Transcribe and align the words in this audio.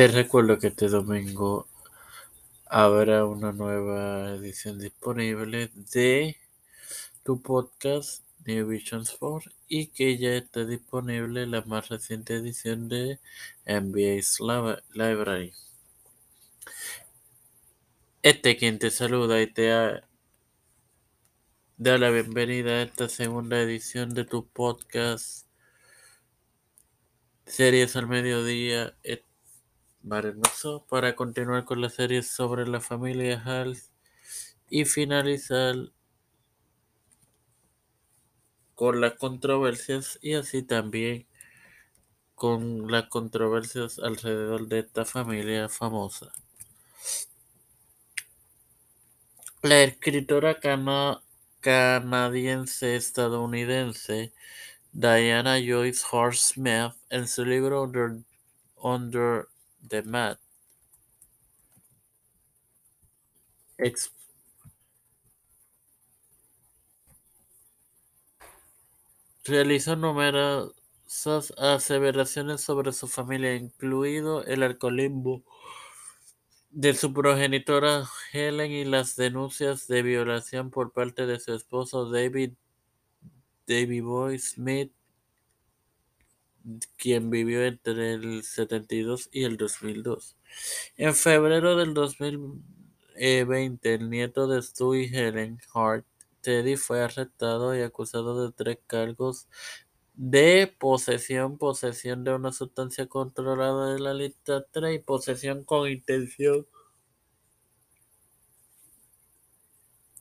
Te 0.00 0.08
recuerdo 0.08 0.58
que 0.58 0.68
este 0.68 0.88
domingo 0.88 1.68
habrá 2.64 3.26
una 3.26 3.52
nueva 3.52 4.30
edición 4.30 4.78
disponible 4.78 5.70
de 5.92 6.38
tu 7.22 7.42
podcast 7.42 8.24
New 8.46 8.66
Visions 8.66 9.14
4 9.18 9.52
y 9.68 9.88
que 9.88 10.16
ya 10.16 10.36
está 10.36 10.64
disponible 10.64 11.46
la 11.46 11.60
más 11.66 11.90
reciente 11.90 12.36
edición 12.36 12.88
de 12.88 13.18
NBA's 13.66 14.38
Library. 14.94 15.52
Este 18.22 18.56
quien 18.56 18.78
te 18.78 18.90
saluda 18.90 19.42
y 19.42 19.52
te 19.52 19.66
da 21.76 21.98
la 21.98 22.08
bienvenida 22.08 22.70
a 22.70 22.82
esta 22.84 23.10
segunda 23.10 23.60
edición 23.60 24.14
de 24.14 24.24
tu 24.24 24.46
podcast 24.48 25.46
Series 27.44 27.96
al 27.96 28.06
Mediodía 28.06 28.94
para 30.88 31.14
continuar 31.14 31.64
con 31.64 31.80
la 31.80 31.90
serie 31.90 32.22
sobre 32.22 32.66
la 32.66 32.80
familia 32.80 33.42
Hall 33.44 33.78
y 34.68 34.84
finalizar 34.84 35.76
con 38.74 39.00
las 39.00 39.14
controversias 39.14 40.18
y 40.22 40.34
así 40.34 40.62
también 40.62 41.26
con 42.34 42.90
las 42.90 43.08
controversias 43.08 43.98
alrededor 43.98 44.68
de 44.68 44.78
esta 44.78 45.04
familia 45.04 45.68
famosa. 45.68 46.32
La 49.62 49.82
escritora 49.82 50.58
canadiense 51.60 52.96
estadounidense 52.96 54.32
Diana 54.92 55.58
Joyce 55.60 56.02
Horst 56.10 56.54
Smith 56.54 56.94
en 57.10 57.28
su 57.28 57.44
libro 57.44 57.82
Under, 57.82 58.22
Under 58.76 59.48
the 59.88 60.02
Mat 60.02 60.38
realizó 69.44 69.96
numerosas 69.96 71.52
aseveraciones 71.58 72.60
sobre 72.60 72.92
su 72.92 73.08
familia, 73.08 73.54
incluido 73.56 74.44
el 74.44 74.62
alcoholismo 74.62 75.44
de 76.70 76.94
su 76.94 77.12
progenitora 77.12 78.08
Helen 78.32 78.70
y 78.70 78.84
las 78.84 79.16
denuncias 79.16 79.88
de 79.88 80.02
violación 80.02 80.70
por 80.70 80.92
parte 80.92 81.26
de 81.26 81.40
su 81.40 81.54
esposo 81.54 82.10
David 82.10 82.52
David 83.66 84.04
Boy 84.04 84.38
Smith, 84.38 84.92
quien 86.96 87.30
vivió 87.30 87.64
entre 87.64 88.14
el 88.14 88.42
72 88.42 89.28
y 89.32 89.44
el 89.44 89.56
2002. 89.56 90.36
En 90.96 91.14
febrero 91.14 91.76
del 91.76 91.94
2020, 91.94 93.94
el 93.94 94.10
nieto 94.10 94.48
de 94.48 94.62
Stu 94.62 94.94
y 94.94 95.04
Helen 95.06 95.58
Hart, 95.74 96.06
Teddy, 96.42 96.76
fue 96.76 97.02
arrestado 97.02 97.76
y 97.76 97.82
acusado 97.82 98.46
de 98.46 98.52
tres 98.52 98.78
cargos 98.86 99.46
de 100.14 100.72
posesión, 100.78 101.58
posesión 101.58 102.24
de 102.24 102.34
una 102.34 102.52
sustancia 102.52 103.06
controlada 103.06 103.94
de 103.94 104.00
la 104.00 104.14
lista 104.14 104.64
3 104.70 104.96
y 104.96 104.98
posesión 104.98 105.64
con 105.64 105.88
intención 105.88 106.66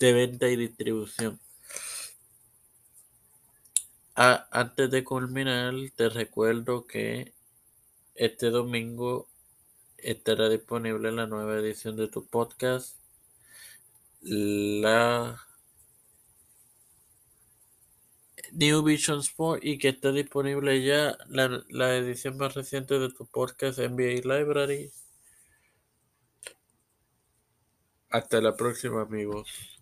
de 0.00 0.12
venta 0.12 0.48
y 0.48 0.56
distribución. 0.56 1.38
Ah, 4.22 4.46
antes 4.50 4.90
de 4.90 5.02
culminar, 5.02 5.72
te 5.96 6.10
recuerdo 6.10 6.86
que 6.86 7.32
este 8.14 8.50
domingo 8.50 9.30
estará 9.96 10.50
disponible 10.50 11.10
la 11.10 11.26
nueva 11.26 11.56
edición 11.58 11.96
de 11.96 12.08
tu 12.08 12.26
podcast, 12.26 12.98
la 14.20 15.40
New 18.52 18.82
Vision 18.82 19.20
Sport, 19.20 19.64
y 19.64 19.78
que 19.78 19.88
está 19.88 20.12
disponible 20.12 20.84
ya 20.84 21.16
la, 21.28 21.64
la 21.70 21.96
edición 21.96 22.36
más 22.36 22.52
reciente 22.52 22.98
de 22.98 23.10
tu 23.10 23.26
podcast 23.26 23.78
NBA 23.78 24.20
Library. 24.36 24.92
Hasta 28.10 28.42
la 28.42 28.54
próxima, 28.54 29.00
amigos. 29.00 29.79